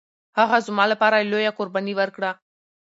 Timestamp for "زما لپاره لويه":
0.67-1.51